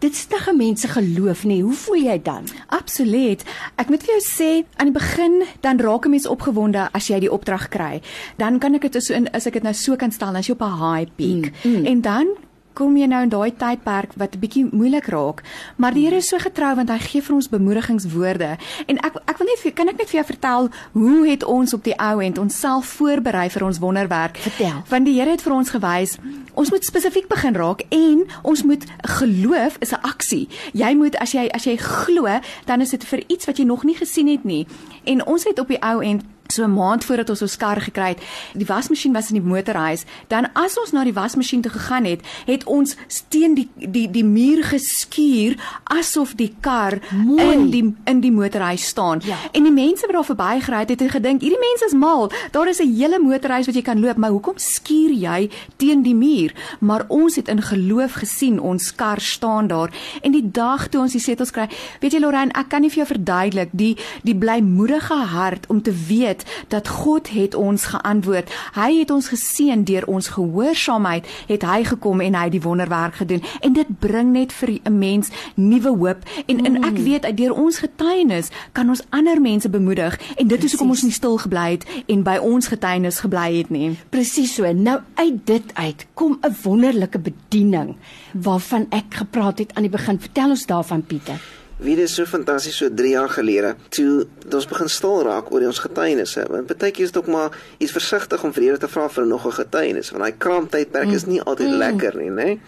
Dit 0.00 0.14
stig 0.14 0.48
'n 0.48 0.56
mens 0.56 0.80
se 0.80 0.88
geloof, 0.88 1.44
nê? 1.44 1.60
Hoe 1.60 1.72
voel 1.72 2.02
jy 2.04 2.22
dan? 2.22 2.44
Absoluut. 2.68 3.42
Ek 3.76 3.88
moet 3.88 4.02
vir 4.02 4.14
jou 4.14 4.20
sê 4.20 4.64
aan 4.76 4.92
die 4.92 5.00
begin 5.00 5.44
dan 5.60 5.80
raak 5.80 6.04
'n 6.04 6.10
mens 6.10 6.26
opgewonde 6.26 6.88
as 6.92 7.08
jy 7.08 7.20
die 7.20 7.32
opdrag 7.32 7.68
kry. 7.68 8.02
Dan 8.36 8.58
kan 8.58 8.74
ek 8.74 8.92
dit 8.92 9.02
so 9.02 9.14
in 9.14 9.28
as 9.32 9.46
ek 9.46 9.52
dit 9.52 9.62
nou 9.62 9.74
so 9.74 9.96
kan 9.96 10.12
stel, 10.12 10.36
is 10.36 10.46
jy 10.46 10.52
op 10.52 10.62
'n 10.62 10.94
high 10.94 11.10
peak. 11.16 11.52
Mm, 11.64 11.70
mm. 11.70 11.86
En 11.86 12.00
dan 12.00 12.26
kom 12.74 12.96
jy 12.96 13.06
nou 13.10 13.22
in 13.22 13.32
daai 13.32 13.52
tydperk 13.56 14.14
wat 14.16 14.34
'n 14.34 14.40
bietjie 14.40 14.68
moeilik 14.72 15.06
raak, 15.06 15.42
maar 15.76 15.94
die 15.94 16.04
Here 16.06 16.16
is 16.16 16.28
so 16.28 16.38
getrou 16.38 16.74
want 16.74 16.88
hy 16.88 16.98
gee 16.98 17.22
vir 17.22 17.34
ons 17.34 17.48
bemoedigingswoorde. 17.48 18.56
En 18.86 18.96
ek 18.98 19.14
ek 19.26 19.38
wil 19.38 19.46
net 19.46 19.74
kan 19.74 19.88
ek 19.88 19.98
net 19.98 20.10
vir 20.10 20.20
jou 20.20 20.26
vertel 20.26 20.70
hoe 20.92 21.28
het 21.28 21.44
ons 21.44 21.74
op 21.74 21.84
die 21.84 21.98
ou 21.98 22.20
end 22.20 22.38
onsself 22.38 22.86
voorberei 22.86 23.50
vir 23.50 23.64
ons 23.64 23.78
wonderwerk? 23.78 24.36
Vertel. 24.36 24.82
Want 24.88 25.04
die 25.04 25.20
Here 25.20 25.30
het 25.30 25.42
vir 25.42 25.52
ons 25.52 25.70
gewys, 25.70 26.18
ons 26.54 26.70
moet 26.70 26.84
spesifiek 26.84 27.28
begin 27.28 27.54
raak 27.54 27.82
en 27.88 28.26
ons 28.42 28.62
moet 28.62 28.84
geloof 29.02 29.76
is 29.80 29.92
'n 29.92 30.02
aksie. 30.02 30.48
Jy 30.72 30.94
moet 30.94 31.16
as 31.16 31.32
jy 31.32 31.48
as 31.52 31.64
jy 31.64 31.76
glo, 31.76 32.40
dan 32.64 32.80
is 32.80 32.90
dit 32.90 33.04
vir 33.04 33.22
iets 33.26 33.46
wat 33.46 33.56
jy 33.58 33.64
nog 33.64 33.84
nie 33.84 33.96
gesien 33.96 34.28
het 34.28 34.44
nie. 34.44 34.66
En 35.04 35.26
ons 35.26 35.44
het 35.44 35.58
op 35.58 35.68
die 35.68 35.82
ou 35.82 36.00
end 36.02 36.22
so 36.50 36.64
'n 36.64 36.74
maand 36.74 37.04
voordat 37.04 37.30
ons 37.30 37.42
ons 37.42 37.56
kar 37.56 37.80
gekry 37.80 38.08
het, 38.08 38.22
die 38.54 38.66
wasmasjien 38.66 39.12
was 39.12 39.30
in 39.30 39.40
die 39.40 39.48
motorhuis, 39.48 40.04
dan 40.28 40.48
as 40.52 40.78
ons 40.78 40.92
na 40.92 41.04
die 41.04 41.12
wasmasjien 41.12 41.60
toe 41.60 41.72
gegaan 41.72 42.04
het, 42.04 42.20
het 42.46 42.64
ons 42.64 42.96
steen 43.06 43.54
die 43.54 43.68
die 43.76 44.10
die 44.10 44.24
muur 44.24 44.64
geskuur 44.64 45.56
asof 45.84 46.34
die 46.34 46.54
kar 46.60 46.98
Mooi. 47.10 47.52
in 47.52 47.70
die 47.70 47.94
in 48.04 48.20
die 48.20 48.32
motorhuis 48.32 48.86
staan. 48.86 49.20
Ja. 49.24 49.36
En 49.52 49.62
die 49.62 49.72
mense 49.72 50.06
wat 50.06 50.14
daar 50.14 50.24
verby 50.24 50.60
gery 50.60 50.78
het, 50.78 51.00
het 51.00 51.10
gedink 51.10 51.40
hierdie 51.40 51.60
mense 51.60 51.84
is 51.86 51.92
mal. 51.92 52.30
Daar 52.50 52.68
is 52.68 52.80
'n 52.80 52.94
hele 52.94 53.18
motorhuis 53.18 53.66
wat 53.66 53.74
jy 53.74 53.82
kan 53.82 54.00
loop, 54.00 54.16
maar 54.16 54.30
hoekom 54.30 54.54
skuur 54.56 55.10
jy 55.10 55.50
teen 55.76 56.02
die 56.02 56.14
muur? 56.14 56.54
Maar 56.80 57.04
ons 57.08 57.36
het 57.36 57.48
in 57.48 57.62
geloof 57.62 58.12
gesien 58.12 58.60
ons 58.60 58.94
kar 58.94 59.20
staan 59.20 59.66
daar 59.66 59.90
en 60.22 60.32
die 60.32 60.50
dag 60.50 60.88
toe 60.88 61.00
ons 61.00 61.12
die 61.12 61.20
setels 61.20 61.50
kry, 61.50 61.68
weet 62.00 62.12
jy 62.12 62.20
Lorraine, 62.20 62.52
ek 62.52 62.68
kan 62.68 62.80
nie 62.80 62.90
vir 62.90 63.04
jou 63.04 63.06
verduidelik 63.06 63.68
die 63.72 63.96
die 64.22 64.34
blymoedige 64.34 65.14
hart 65.14 65.66
om 65.68 65.82
te 65.82 65.92
weet 66.08 66.39
dat 66.68 66.88
God 66.88 67.30
het 67.30 67.54
ons 67.54 67.84
geantwoord. 67.84 68.50
Hy 68.74 68.98
het 68.98 69.10
ons 69.10 69.28
geseën 69.28 69.84
deur 69.84 70.06
ons 70.06 70.28
gehoorsaamheid, 70.28 71.26
het 71.46 71.62
hy 71.62 71.84
gekom 71.84 72.20
en 72.20 72.34
hy 72.34 72.48
die 72.48 72.62
wonderwerk 72.62 73.14
gedoen 73.14 73.42
en 73.60 73.72
dit 73.72 73.98
bring 73.98 74.32
net 74.32 74.52
vir 74.52 74.78
'n 74.84 74.98
mens 74.98 75.28
nuwe 75.54 75.88
hoop 75.88 76.22
en 76.46 76.64
en 76.64 76.84
ek 76.84 76.98
weet 76.98 77.24
uit 77.24 77.36
deur 77.36 77.52
ons 77.52 77.78
getuienis 77.78 78.48
kan 78.72 78.88
ons 78.88 79.02
ander 79.10 79.40
mense 79.40 79.68
bemoedig 79.68 80.18
en 80.36 80.46
dit 80.46 80.64
is 80.64 80.70
hoekom 80.70 80.88
ons 80.88 81.02
nie 81.02 81.12
stil 81.12 81.38
gebly 81.38 81.70
het 81.70 81.86
en 82.06 82.22
by 82.22 82.36
ons 82.36 82.66
getuienis 82.66 83.20
gebly 83.20 83.58
het 83.58 83.70
nie. 83.70 83.98
Presies 84.10 84.54
so. 84.54 84.72
Nou 84.72 85.00
uit 85.14 85.46
dit 85.46 85.74
uit 85.74 86.06
kom 86.14 86.38
'n 86.42 86.56
wonderlike 86.62 87.18
bediening 87.18 87.96
waarvan 88.32 88.86
ek 88.90 89.14
gepraat 89.14 89.58
het 89.58 89.74
aan 89.74 89.82
die 89.82 89.90
begin. 89.90 90.20
Vertel 90.20 90.50
ons 90.50 90.66
daarvan 90.66 91.02
Pieter. 91.02 91.40
Wie 91.80 91.96
dit 91.96 92.04
is 92.04 92.14
so 92.14 92.28
fantasties 92.28 92.76
so 92.76 92.90
3 92.92 93.12
jaar 93.14 93.30
gelede 93.32 93.74
toe 93.88 94.26
ons 94.52 94.66
begin 94.68 94.88
stil 94.92 95.22
raak 95.24 95.48
oor 95.52 95.64
ons 95.64 95.80
getuienisse. 95.80 96.44
Want 96.50 96.68
baie 96.68 96.92
keer 96.92 97.08
is 97.08 97.12
dit 97.14 97.20
ook 97.22 97.30
maar 97.32 97.56
iets 97.78 97.94
versigtig 97.96 98.44
om 98.44 98.52
vir 98.52 98.66
Here 98.66 98.78
te 98.78 98.88
vra 98.88 99.08
vir 99.08 99.26
nog 99.26 99.46
'n 99.46 99.58
getuienis, 99.62 100.10
want 100.10 100.22
daai 100.22 100.36
kraamtydperk 100.36 101.12
is 101.12 101.26
nie 101.26 101.40
altyd 101.40 101.68
mm. 101.68 101.76
lekker 101.76 102.16
nie, 102.16 102.30
né? 102.30 102.58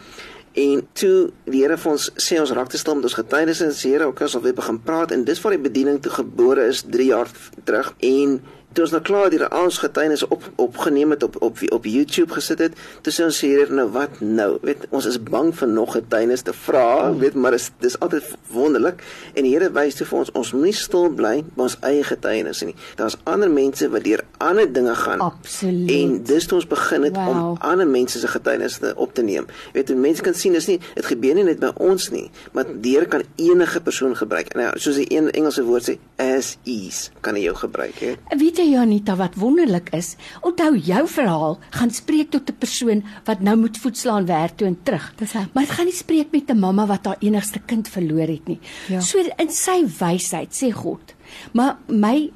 En 0.52 0.86
toe 0.92 1.30
die 1.44 1.60
Here 1.60 1.76
vir 1.76 1.92
ons 1.92 2.10
sê 2.16 2.40
ons 2.40 2.50
raak 2.50 2.68
te 2.68 2.78
stil 2.78 2.94
met 2.94 3.04
ons 3.04 3.20
getuienisse 3.20 3.64
en 3.64 3.72
sê 3.72 3.92
Here, 3.92 4.06
ons 4.08 4.34
weer 4.40 4.54
begin 4.54 4.80
praat 4.80 5.12
en 5.12 5.24
dis 5.24 5.40
waar 5.40 5.52
die 5.52 5.68
bediening 5.68 6.00
toe 6.00 6.12
gebore 6.12 6.66
is 6.66 6.82
3 6.82 7.06
jaar 7.06 7.28
terug 7.64 7.94
en 8.00 8.40
toe 8.72 8.84
ons 8.86 8.94
nou 8.94 9.02
klaar 9.04 9.30
die 9.32 9.40
ons 9.42 9.78
getuienisse 9.82 10.28
op 10.32 10.44
opgeneem 10.62 11.14
het 11.14 11.22
op 11.26 11.36
op 11.42 11.60
op 11.72 11.86
YouTube 11.88 12.32
gesit 12.32 12.58
het, 12.58 12.76
toe 13.02 13.12
sê 13.12 13.24
ons 13.26 13.40
hier 13.44 13.72
nou 13.72 13.88
wat 13.94 14.20
nou? 14.20 14.56
Weet 14.62 14.86
ons 14.90 15.06
is 15.08 15.18
bang 15.22 15.52
vir 15.56 15.68
nog 15.68 15.94
getuienis 15.96 16.44
te 16.46 16.54
vra, 16.56 17.12
weet 17.18 17.34
maar 17.34 17.56
dis 17.56 17.70
dis 17.82 17.98
altyd 18.00 18.28
wonderlik 18.52 19.02
en 19.34 19.44
die 19.46 19.52
Here 19.52 19.68
wys 19.74 19.98
toe 19.98 20.06
vir 20.08 20.18
ons 20.22 20.32
ons 20.38 20.52
moenie 20.56 20.76
stil 20.76 21.10
bly 21.12 21.34
by 21.56 21.66
ons 21.66 21.76
eie 21.88 22.04
getuienisse 22.06 22.68
nie. 22.68 22.76
Daar's 22.96 23.18
ander 23.28 23.50
mense 23.52 23.88
wat 23.92 24.06
deur 24.06 24.24
ander 24.42 24.70
dinge 24.72 24.94
gaan. 24.96 25.20
Absoluut. 25.20 25.90
En 25.92 26.16
dis 26.28 26.48
toe 26.48 26.58
ons 26.60 26.68
begin 26.68 27.08
het 27.08 27.16
wow. 27.16 27.28
om 27.28 27.58
ander 27.60 27.88
mense 27.88 28.18
se 28.18 28.30
getuienisse 28.30 28.94
op 28.96 29.14
te 29.14 29.24
neem. 29.26 29.48
Weet 29.76 29.92
jy 29.92 29.98
mense 29.98 30.24
kan 30.24 30.36
sien 30.38 30.56
dis 30.56 30.70
nie 30.70 30.78
dit 30.94 31.06
gebeur 31.06 31.36
nie 31.38 31.46
net 31.48 31.60
by 31.62 31.72
ons 31.82 32.10
nie, 32.14 32.28
maar 32.56 32.68
die 32.72 32.92
Here 32.92 33.08
kan 33.08 33.22
enige 33.40 33.80
persoon 33.80 34.12
gebruik. 34.16 34.52
Nou 34.58 34.68
soos 34.76 34.98
die 35.00 35.08
een 35.12 35.30
Engelse 35.32 35.64
woord 35.64 35.88
sê 35.88 35.98
as 36.20 36.56
is 36.68 37.08
kan 37.24 37.36
hy 37.38 37.46
jou 37.46 37.54
gebruik, 37.56 37.96
hè. 38.04 38.14
Weet 38.38 38.60
jy 38.60 38.61
Janita 38.70 39.16
wat 39.16 39.34
wonderlik 39.34 39.90
is, 39.96 40.16
onthou 40.40 40.76
jou 40.78 41.08
verhaal 41.08 41.58
gaan 41.70 41.90
spreek 41.90 42.30
tot 42.30 42.50
'n 42.50 42.58
persoon 42.58 43.04
wat 43.24 43.40
nou 43.40 43.56
moet 43.56 43.78
voetslaan 43.78 44.26
werk 44.26 44.56
toe 44.56 44.66
en 44.66 44.78
terug. 44.82 45.12
Dis 45.16 45.32
hy. 45.32 45.46
Maar 45.52 45.64
dit 45.64 45.72
gaan 45.72 45.84
nie 45.86 45.94
spreek 45.94 46.32
met 46.32 46.50
'n 46.50 46.58
mamma 46.58 46.86
wat 46.86 47.06
haar 47.06 47.20
enigste 47.20 47.60
kind 47.66 47.88
verloor 47.88 48.28
het 48.28 48.48
nie. 48.48 48.60
Ja. 48.88 49.00
So 49.00 49.18
in 49.18 49.50
sy 49.50 49.84
wysheid 49.98 50.52
sê 50.52 50.72
God, 50.72 51.14
maar 51.52 51.78
my 51.86 52.30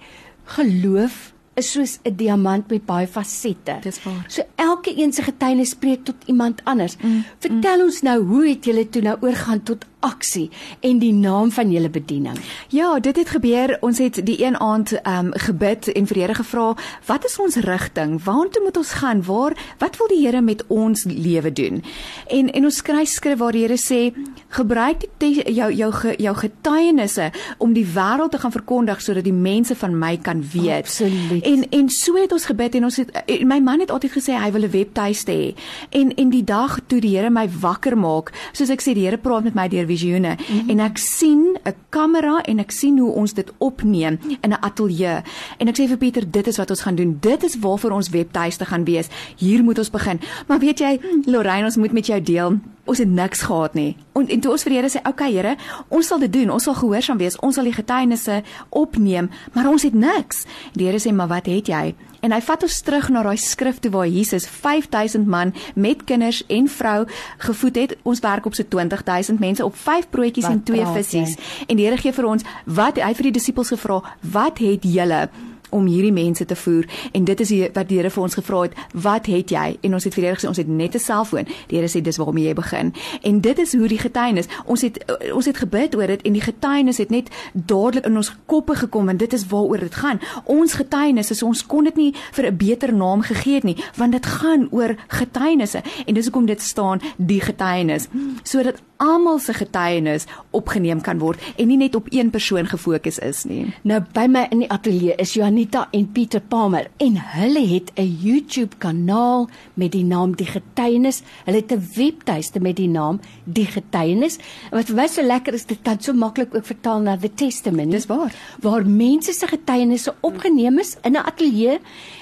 geloof 0.44 1.34
is 1.56 1.72
soos 1.72 1.98
'n 2.04 2.16
diamant 2.16 2.68
met 2.70 2.84
baie 2.86 3.06
fasette. 3.06 3.78
Dis 3.82 4.02
waar. 4.02 4.24
So 4.28 4.42
elke 4.54 4.92
een 4.96 5.12
se 5.12 5.22
getuienis 5.22 5.70
spreek 5.70 6.04
tot 6.04 6.16
iemand 6.26 6.60
anders. 6.64 6.96
Mm, 6.96 7.24
Vertel 7.38 7.76
mm. 7.76 7.84
ons 7.84 8.02
nou, 8.02 8.22
hoe 8.22 8.48
het 8.48 8.64
julle 8.64 8.88
toe 8.88 9.02
nou 9.02 9.16
oorgaan 9.20 9.62
tot 9.62 9.84
aksie 10.06 10.50
en 10.80 11.00
die 11.02 11.12
naam 11.12 11.50
van 11.50 11.72
julle 11.72 11.90
bediening. 11.90 12.38
Ja, 12.74 12.94
dit 13.00 13.16
het 13.16 13.28
gebeur. 13.34 13.76
Ons 13.80 13.98
het 13.98 14.20
die 14.26 14.38
een 14.44 14.56
aand 14.56 14.94
ehm 15.00 15.26
um, 15.26 15.32
gebid 15.46 15.88
en 15.92 16.06
vir 16.06 16.14
die 16.14 16.22
Here 16.22 16.34
gevra, 16.34 16.74
"Wat 17.06 17.24
is 17.24 17.38
ons 17.38 17.56
rigting? 17.56 18.22
Waartoe 18.24 18.62
moet 18.62 18.76
ons 18.76 18.92
gaan? 18.92 19.22
Waar 19.24 19.56
wat 19.78 19.96
wil 19.96 20.08
die 20.08 20.22
Here 20.26 20.40
met 20.40 20.64
ons 20.66 21.04
lewe 21.04 21.52
doen?" 21.52 21.82
En 22.26 22.52
en 22.52 22.64
ons 22.64 22.76
skryf 22.76 23.08
skrif 23.08 23.38
waar 23.38 23.52
die 23.52 23.62
Here 23.66 23.78
sê, 23.78 24.14
"Gebruik 24.48 25.04
die 25.18 25.52
jou 25.52 25.72
jou 25.72 25.92
jou 26.16 26.36
getuienisse 26.36 27.30
om 27.58 27.72
die 27.72 27.86
wêreld 27.86 28.30
te 28.30 28.38
gaan 28.38 28.52
verkondig 28.52 29.00
sodat 29.00 29.24
die 29.24 29.32
mense 29.32 29.76
van 29.76 29.98
my 29.98 30.16
kan 30.16 30.44
weet." 30.52 30.78
Absoluut. 30.78 31.42
En 31.42 31.68
en 31.70 31.88
so 31.90 32.14
het 32.14 32.32
ons 32.32 32.46
gebid 32.46 32.74
en 32.74 32.84
ons 32.84 32.96
het 32.96 33.22
en 33.26 33.46
my 33.46 33.60
man 33.60 33.80
het 33.80 33.90
altyd 33.90 34.12
gesê 34.12 34.32
hy 34.32 34.52
wil 34.52 34.62
'n 34.62 34.70
webtuiste 34.70 35.32
hê. 35.32 35.54
En 35.90 36.14
en 36.14 36.30
die 36.30 36.44
dag 36.44 36.80
toe 36.86 37.00
die 37.00 37.16
Here 37.16 37.30
my 37.30 37.48
wakker 37.60 37.96
maak, 37.96 38.32
soos 38.52 38.70
ek 38.70 38.82
sê 38.82 38.94
die 38.94 39.04
Here 39.04 39.18
praat 39.18 39.44
met 39.44 39.54
my 39.54 39.68
deur 39.68 39.86
visioene. 39.96 40.36
Mm 40.36 40.44
-hmm. 40.46 40.70
en 40.70 40.80
ek 40.80 40.98
sien 40.98 41.58
'n 41.64 41.74
kamera 41.88 42.40
en 42.44 42.58
ek 42.58 42.70
sien 42.70 42.98
hoe 42.98 43.12
ons 43.12 43.32
dit 43.32 43.52
opneem 43.58 44.18
in 44.40 44.50
'n 44.50 44.60
ateljee 44.60 45.22
en 45.58 45.68
ek 45.68 45.76
sê 45.78 45.88
vir 45.88 45.96
Pieter 45.96 46.30
dit 46.30 46.46
is 46.46 46.56
wat 46.56 46.70
ons 46.70 46.80
gaan 46.80 46.94
doen. 46.94 47.16
Dit 47.20 47.42
is 47.42 47.58
waarvoor 47.58 47.90
ons 47.90 48.08
webtuiste 48.08 48.64
gaan 48.64 48.84
wees. 48.84 49.08
Hier 49.36 49.62
moet 49.64 49.78
ons 49.78 49.90
begin. 49.90 50.20
Maar 50.46 50.58
weet 50.58 50.78
jy 50.78 51.00
Lorraine 51.24 51.64
ons 51.64 51.76
moet 51.76 51.92
met 51.92 52.06
jou 52.06 52.22
deel 52.22 52.58
ons 52.86 52.98
het 52.98 53.08
niks 53.08 53.42
gehad 53.42 53.74
nie. 53.74 53.96
En 54.14 54.28
en 54.28 54.40
toe 54.40 54.50
ons 54.50 54.62
vir 54.62 54.72
die 54.72 54.78
Here 54.80 54.90
sê, 54.90 54.98
"Oké 54.98 55.08
okay, 55.08 55.32
Here, 55.32 55.56
ons 55.88 56.06
sal 56.06 56.18
dit 56.18 56.32
doen. 56.32 56.50
Ons 56.50 56.62
sal 56.62 56.74
gehoorsaam 56.74 57.18
wees. 57.18 57.38
Ons 57.38 57.54
sal 57.54 57.64
die 57.64 57.72
getuienisse 57.72 58.42
opneem, 58.68 59.30
maar 59.52 59.68
ons 59.68 59.82
het 59.82 59.94
niks." 59.94 60.44
Die 60.72 60.86
Here 60.86 60.98
sê, 60.98 61.14
"Maar 61.14 61.28
wat 61.28 61.46
het 61.46 61.66
jy?" 61.66 61.94
En 62.20 62.32
hy 62.32 62.40
vat 62.40 62.62
ons 62.62 62.80
terug 62.80 63.08
na 63.08 63.22
daai 63.22 63.36
skrif 63.36 63.78
toe 63.78 63.90
waar 63.90 64.08
Jesus 64.08 64.46
5000 64.46 65.26
man 65.26 65.54
met 65.74 66.04
kinders 66.04 66.42
en 66.46 66.68
vrou 66.68 67.06
gevoed 67.38 67.76
het. 67.76 67.96
Ons 68.02 68.20
werk 68.20 68.46
op 68.46 68.54
so 68.54 68.64
20000 68.68 69.38
mense 69.38 69.64
op 69.64 69.76
5 69.76 70.10
broodjies 70.10 70.48
en 70.48 70.62
2 70.62 70.86
visse. 70.86 71.36
En 71.66 71.76
die 71.76 71.86
Here 71.86 71.96
gee 71.96 72.12
vir 72.12 72.26
ons 72.26 72.42
wat 72.64 72.96
hy 72.96 73.14
vir 73.14 73.22
die 73.22 73.36
disippels 73.38 73.68
gevra, 73.68 74.02
"Wat 74.20 74.58
het 74.58 74.82
julle?" 74.82 75.28
Om 75.70 75.86
hierdie 75.86 76.12
mense 76.12 76.44
te 76.44 76.56
voer. 76.56 76.84
En 77.12 77.24
dit 77.24 77.40
is 77.40 77.48
die, 77.48 77.70
wat 77.72 77.88
die 77.88 77.96
Here 77.96 78.10
vir 78.10 78.22
ons 78.22 78.34
gevra 78.34 78.62
het 78.62 78.74
wat 78.92 79.26
het 79.26 79.50
jy? 79.50 79.78
En 79.80 79.94
ons 79.94 80.04
het 80.04 80.14
vir 80.14 80.22
die 80.22 80.28
Here 80.28 80.40
gesê 80.40 80.48
ons 80.48 80.60
het 80.60 80.68
net 80.68 80.94
'n 80.94 80.98
selfoon. 80.98 81.46
Die 81.68 81.78
Here 81.78 81.88
sê 81.88 82.02
dis 82.02 82.16
waarmee 82.16 82.46
jy 82.46 82.54
begin. 82.54 82.94
En 83.22 83.40
dit 83.40 83.58
is 83.58 83.72
hoe 83.72 83.88
die 83.88 83.98
getuienis 83.98 84.46
ons 84.64 84.82
het 84.82 84.98
ons 85.32 85.46
het 85.46 85.56
gebid 85.56 85.96
oor 85.96 86.06
dit 86.06 86.22
en 86.22 86.32
die 86.32 86.40
getuienis 86.40 86.98
het 86.98 87.10
net 87.10 87.28
dadelik 87.52 88.06
in 88.06 88.16
ons 88.16 88.32
koppe 88.46 88.74
gekom 88.74 89.08
en 89.08 89.16
dit 89.16 89.32
is 89.32 89.46
waaroor 89.46 89.78
dit 89.78 89.94
gaan. 89.94 90.20
Ons 90.44 90.74
getuienis 90.74 91.30
is 91.30 91.42
ons 91.42 91.66
kon 91.66 91.84
dit 91.84 91.96
nie 91.96 92.14
vir 92.32 92.46
'n 92.46 92.56
beter 92.56 92.94
naam 92.94 93.22
gegee 93.22 93.54
het 93.54 93.64
nie 93.64 93.76
want 93.96 94.12
dit 94.12 94.26
gaan 94.26 94.68
oor 94.70 94.96
getuienisse. 95.08 95.82
En 96.06 96.14
dis 96.14 96.24
hoekom 96.24 96.46
dit 96.46 96.62
staan 96.62 97.00
die 97.16 97.40
getuienis. 97.40 98.08
Sodat 98.42 98.82
almal 98.96 99.38
se 99.38 99.52
getuienis 99.52 100.26
opgeneem 100.50 101.00
kan 101.00 101.18
word 101.18 101.40
en 101.56 101.68
nie 101.68 101.76
net 101.76 101.94
op 101.94 102.06
een 102.10 102.30
persoon 102.30 102.66
gefokus 102.66 103.18
is 103.18 103.44
nie 103.44 103.72
nou 103.82 104.00
by 104.12 104.26
my 104.26 104.46
in 104.50 104.58
die 104.58 104.70
ateljee 104.70 105.14
is 105.18 105.34
Janita 105.34 105.66
Anita 105.66 105.88
en 105.90 106.12
Pieter 106.12 106.40
Palmer 106.40 106.86
en 107.02 107.16
hulle 107.18 107.66
het 107.66 107.90
'n 107.94 108.18
YouTube 108.22 108.76
kanaal 108.78 109.48
met 109.74 109.92
die 109.92 110.04
naam 110.04 110.36
Die 110.36 110.46
Getuienis. 110.46 111.22
Hulle 111.44 111.56
het 111.56 111.72
'n 111.72 111.88
webtuiste 111.94 112.60
met 112.60 112.76
die 112.76 112.88
naam 112.88 113.20
Die 113.44 113.66
Getuienis. 113.66 114.38
Wat 114.70 114.86
vir 114.86 114.94
my 114.94 115.06
so 115.06 115.22
lekker 115.22 115.54
is, 115.54 115.66
dit 115.66 115.78
kan 115.82 116.00
so 116.00 116.12
maklik 116.12 116.54
ook 116.54 116.64
vertaal 116.64 117.00
na 117.00 117.16
The 117.16 117.34
Testament. 117.34 117.90
Dis 117.90 118.06
waar. 118.06 118.32
Waar 118.60 118.86
mense 118.86 119.32
se 119.32 119.46
getuienisse 119.46 120.14
opgeneem 120.20 120.78
is 120.78 120.96
in 121.02 121.12
'n 121.12 121.16
ateljee 121.16 121.78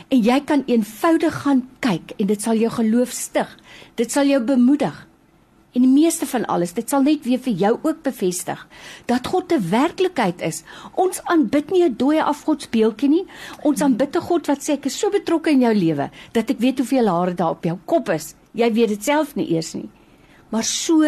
en 0.08 0.20
jy 0.20 0.40
kan 0.44 0.62
eenvoudig 0.66 1.42
gaan 1.42 1.68
kyk 1.78 2.12
en 2.16 2.26
dit 2.26 2.42
sal 2.42 2.56
jou 2.56 2.70
geloof 2.70 3.10
stig. 3.10 3.58
Dit 3.94 4.12
sal 4.12 4.26
jou 4.26 4.42
bemoedig. 4.42 5.06
En 5.74 5.82
die 5.82 5.90
meeste 5.90 6.26
van 6.30 6.44
alles, 6.46 6.72
dit 6.72 6.88
sal 6.88 7.02
net 7.02 7.24
weer 7.26 7.40
vir 7.42 7.54
jou 7.58 7.72
ook 7.82 8.02
bevestig 8.06 8.60
dat 9.10 9.26
God 9.26 9.52
'n 9.52 9.70
werklikheid 9.70 10.40
is. 10.40 10.62
Ons 10.94 11.20
aanbid 11.24 11.70
nie 11.70 11.82
'n 11.82 11.96
dooie 11.96 12.22
afgodsbeeldjie 12.22 13.08
nie. 13.08 13.26
Ons 13.62 13.82
aanbid 13.82 14.16
'n 14.16 14.20
God 14.20 14.46
wat 14.46 14.62
sê 14.62 14.72
ek 14.72 14.86
is 14.86 14.98
so 14.98 15.10
betrokke 15.10 15.50
in 15.50 15.60
jou 15.60 15.74
lewe 15.74 16.10
dat 16.32 16.50
ek 16.50 16.58
weet 16.58 16.78
hoeveel 16.78 17.08
hare 17.08 17.34
daar 17.34 17.50
op 17.50 17.64
jou 17.64 17.78
kop 17.84 18.08
is. 18.08 18.34
Jy 18.52 18.72
weet 18.72 18.88
dit 18.88 19.04
self 19.04 19.34
nie 19.34 19.50
eers 19.50 19.74
nie. 19.74 19.88
Maar 20.48 20.64
so 20.64 21.02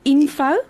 info@ 0.03 0.65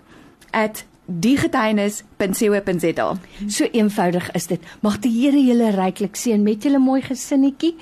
diegetuienis.co.za. 1.05 3.17
So 3.47 3.65
eenvoudig 3.71 4.31
is 4.31 4.47
dit. 4.47 4.61
Mag 4.81 4.99
die 5.03 5.11
Here 5.15 5.41
julle 5.41 5.69
ryklik 5.75 6.15
seën 6.17 6.43
met 6.43 6.63
julle 6.65 6.79
mooi 6.81 7.01
gesinnetjie 7.05 7.75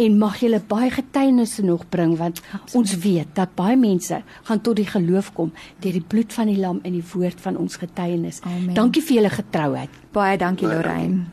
en 0.00 0.18
mag 0.18 0.38
julle 0.40 0.60
baie 0.68 0.90
getuienisse 0.90 1.62
nog 1.64 1.88
bring 1.88 2.16
want 2.18 2.40
Absoluut. 2.40 2.74
ons 2.74 2.96
weet 3.04 3.26
dat 3.34 3.54
baie 3.54 3.76
mense 3.76 4.22
gaan 4.48 4.60
tot 4.60 4.76
die 4.76 4.86
geloof 4.88 5.32
kom 5.36 5.52
deur 5.80 5.92
die 5.92 6.04
bloed 6.06 6.32
van 6.32 6.46
die 6.46 6.58
lam 6.58 6.80
en 6.82 6.92
die 6.92 7.04
woord 7.12 7.40
van 7.40 7.56
ons 7.56 7.76
getuienis. 7.76 8.40
Dankie 8.74 9.02
vir 9.02 9.14
julle 9.20 9.30
getrouheid. 9.30 9.90
Baie 10.12 10.38
dankie 10.38 10.68
Lorraine. 10.68 11.24